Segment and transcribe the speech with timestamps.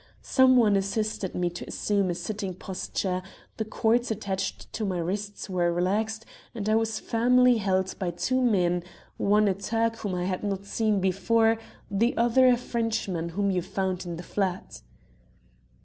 [0.23, 3.21] "Someone assisted me to assume a sitting posture,
[3.57, 8.41] the cords attached to my wrists were relaxed, and I was firmly held by two
[8.41, 8.83] men
[9.17, 11.59] one a Turk whom I had not seen before,
[11.91, 14.81] the other a Frenchman whom you found in the flat.